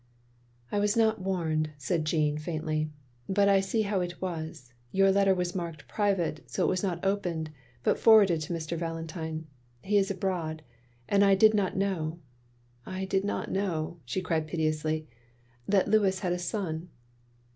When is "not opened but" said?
6.81-7.99